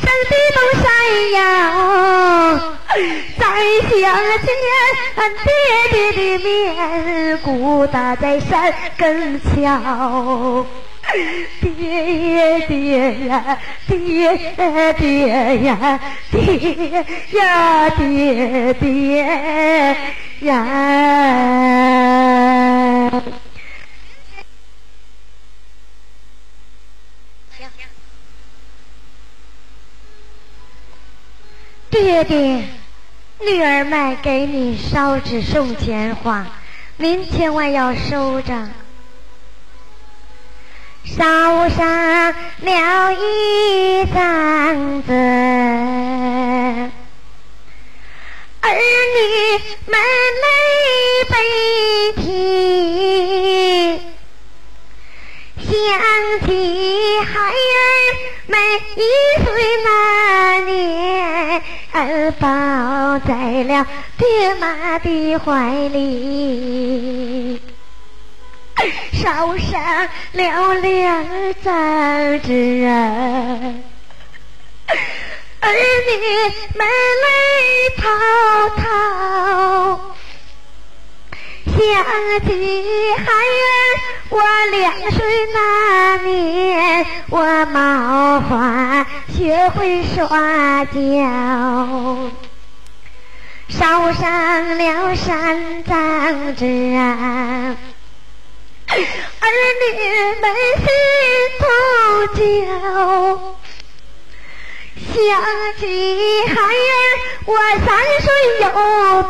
[0.00, 0.84] 声的都山
[1.32, 1.38] 摇。
[3.38, 3.40] 再
[3.90, 3.94] 想
[4.42, 4.48] 见
[5.44, 5.48] 爹
[5.90, 6.46] 爹的面，
[7.38, 10.66] 孤搭在山根桥。
[11.60, 14.36] 爹爹呀，爹
[14.98, 16.00] 爹呀，
[16.32, 19.96] 爹呀，爹爹
[20.40, 20.50] 呀。
[32.00, 32.64] 爹爹。
[33.40, 36.46] 女儿们给你烧纸送钱花，
[36.96, 38.68] 您千万要收着。
[41.04, 45.12] 烧上了一张子，
[48.60, 48.72] 儿
[49.14, 49.20] 女
[49.86, 50.00] 们
[50.42, 50.46] 泪
[51.28, 51.34] 悲
[52.16, 52.24] 啼，
[55.58, 55.70] 想
[56.46, 56.48] 起
[57.20, 57.54] 孩儿
[58.48, 58.54] 们
[58.96, 58.98] 一
[59.44, 59.46] 岁
[59.84, 59.88] 那
[60.60, 61.62] 年。
[61.96, 63.86] 儿抱在了
[64.18, 67.58] 爹妈的怀里，
[69.14, 69.80] 烧上
[70.32, 71.26] 了两
[71.64, 72.92] 盏纸啊，
[75.60, 76.12] 儿女
[76.74, 76.86] 们
[77.24, 77.28] 泪
[77.96, 78.04] 滔
[78.76, 78.84] 滔。
[81.66, 81.74] 想
[82.44, 82.48] 起
[83.16, 83.68] 孩儿，
[84.30, 84.40] 我
[84.70, 85.18] 两岁
[85.52, 85.58] 那
[86.18, 90.96] 年，我冒花学会耍脚，
[93.68, 96.64] 烧上了三张纸，
[98.86, 98.96] 儿
[99.82, 99.84] 女
[100.40, 100.44] 们
[100.78, 100.86] 心
[101.58, 101.66] 头
[102.34, 102.44] 焦。
[104.96, 105.14] 想
[105.78, 105.84] 起
[106.46, 106.96] 孩儿，
[107.44, 107.86] 我三
[108.22, 108.26] 岁
[108.62, 108.66] 有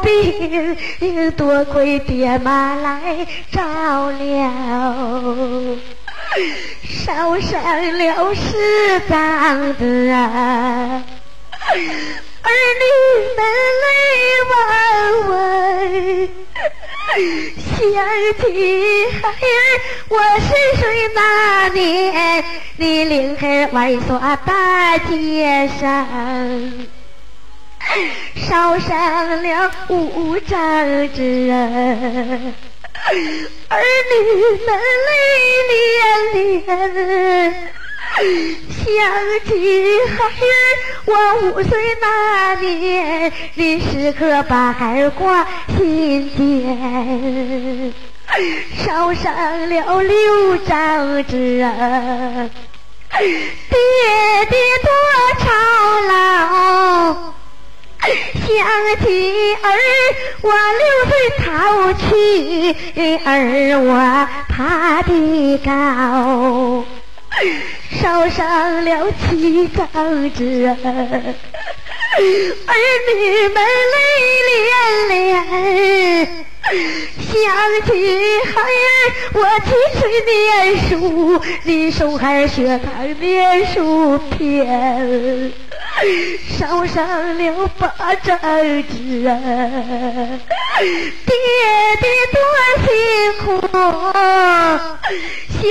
[0.03, 4.47] 病，多亏爹妈来照料，
[6.85, 11.03] 烧上了十张子啊，
[12.43, 12.85] 儿女
[13.37, 13.39] 们
[13.83, 13.87] 泪
[14.51, 14.55] 汪
[15.31, 15.35] 汪，
[17.17, 17.81] 想
[18.41, 18.45] 起
[19.23, 19.33] 孩儿
[20.09, 20.49] 我十
[20.79, 21.19] 岁那
[21.71, 22.45] 年，
[22.77, 26.07] 你领儿外耍大街上，
[28.37, 30.55] 烧上了五张
[31.14, 31.51] 纸，
[33.69, 33.81] 儿
[34.12, 34.14] 女
[34.67, 34.69] 们
[35.07, 35.11] 泪
[35.73, 37.55] 涟涟。
[38.17, 38.25] 想
[39.45, 39.51] 起
[40.17, 40.57] 孩儿，
[41.05, 41.12] 我
[41.51, 45.47] 五岁那年，你时刻把孩儿挂
[45.77, 47.93] 心间，
[48.75, 51.59] 烧上了六张纸，
[53.19, 53.27] 爹
[54.49, 54.89] 爹多
[55.39, 55.45] 操
[56.09, 56.14] 劳。
[58.01, 58.49] 想
[59.05, 59.07] 起
[59.62, 59.64] 儿，
[60.41, 61.12] 我六岁
[61.45, 61.45] 淘
[61.93, 62.75] 气，
[63.27, 63.29] 儿
[63.79, 63.91] 我
[64.49, 65.11] 爬得
[65.59, 65.69] 高。
[68.01, 69.84] 烧伤了七张
[70.32, 70.76] 纸，儿
[73.14, 73.57] 女们
[73.93, 73.97] 泪
[74.49, 74.64] 涟
[75.11, 76.28] 涟。
[77.18, 77.32] 想
[77.84, 77.89] 起
[78.47, 78.95] 孩儿，
[79.34, 79.70] 我七
[80.01, 80.34] 岁念
[80.89, 85.53] 书，你手孩儿学堂念书篇。
[86.59, 89.22] 烧上了八张纸，
[91.26, 91.34] 爹
[92.01, 92.38] 爹多
[92.84, 92.86] 辛
[93.38, 93.44] 苦。
[95.49, 95.64] 想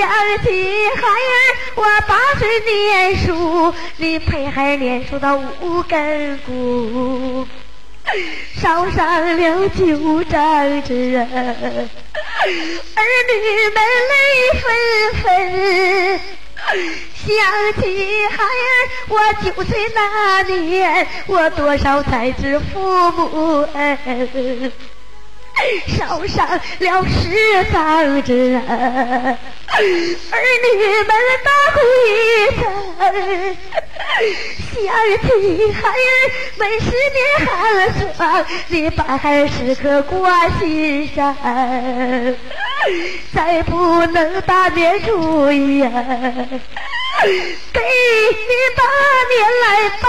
[0.43, 0.47] 起
[0.95, 1.33] 孩儿，
[1.75, 7.47] 我八岁念书，你陪孩儿念书到五更鼓。
[8.61, 11.25] 烧上了九张纸，儿
[12.45, 13.35] 女
[13.73, 13.77] 们
[14.11, 14.13] 泪
[14.61, 14.63] 纷
[15.21, 16.19] 纷。
[17.15, 18.75] 想起孩儿，
[19.09, 24.71] 我九岁那年，我多少才知父母恩。
[25.97, 29.37] 烧上了十张纸，儿
[30.63, 30.69] 女
[31.03, 31.11] 们
[31.43, 32.09] 大哭一
[32.55, 32.61] 声。
[34.73, 34.79] 想
[35.23, 35.93] 起孩儿
[36.57, 36.85] 们十
[37.15, 37.49] 年寒
[38.15, 41.35] 霜，你把孩儿时刻挂心上，
[43.33, 45.81] 再不能大年初一。
[47.73, 48.81] 给你把
[49.31, 49.65] 年来
[50.01, 50.05] 拜，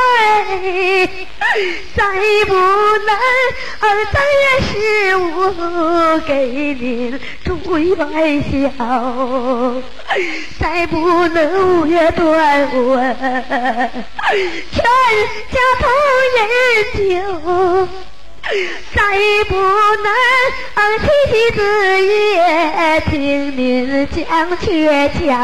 [1.97, 1.99] 再
[2.47, 3.09] 不能
[4.13, 4.73] 三月十
[5.17, 5.19] 五
[6.27, 6.31] 给
[6.75, 7.49] 您祝
[7.79, 7.97] 元
[8.51, 8.53] 宵，
[10.61, 10.95] 再不
[11.29, 12.97] 能五月端午
[14.73, 14.85] 全
[15.53, 15.85] 家同
[16.37, 16.39] 饮
[16.95, 17.01] 酒，
[18.95, 18.99] 再
[19.49, 20.07] 不能
[21.01, 21.59] 七夕子
[22.05, 22.11] 夜
[23.11, 24.19] 听您讲
[24.59, 24.65] 鹊
[25.19, 25.35] 桥。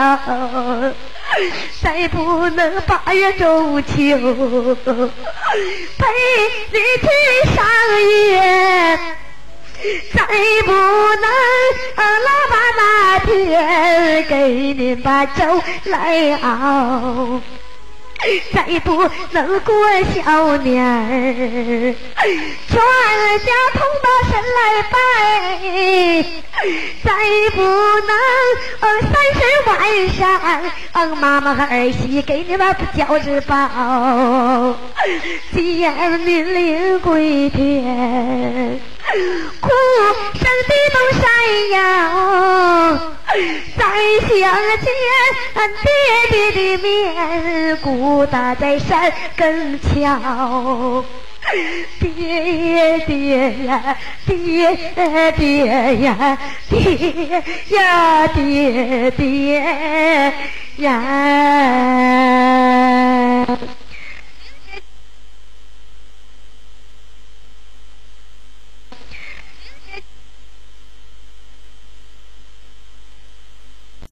[1.82, 4.04] 再不能八月中秋陪
[6.70, 7.06] 你去
[7.54, 7.64] 赏
[8.28, 8.98] 月，
[10.12, 10.18] 再
[10.64, 11.26] 不能
[11.96, 12.82] 腊八那
[13.20, 17.40] 天给您把粥来熬。
[18.52, 19.74] 再不能过
[20.14, 21.94] 小年儿，
[22.68, 22.76] 全
[23.44, 24.58] 家同到神来
[24.90, 24.94] 拜；
[27.02, 27.06] 再
[27.54, 28.10] 不能
[29.00, 29.70] 三十晚
[30.08, 30.20] 上，
[31.16, 34.76] 妈妈和儿媳给你们饺子包，
[35.52, 38.80] 见您临归天，
[39.60, 39.68] 哭
[40.34, 41.22] 声地动山
[41.70, 41.76] 摇。
[43.76, 43.80] 再
[44.28, 44.30] 想
[44.78, 44.86] 见
[45.82, 45.88] 爹
[46.30, 46.32] 爹
[46.76, 47.86] 的面，孤
[48.26, 51.04] 搭在山更桥。
[51.98, 53.96] 爹爹呀，
[54.26, 54.76] 爹
[55.36, 56.38] 爹呀，
[56.70, 60.32] 爹呀，爹爹
[60.76, 60.88] 呀。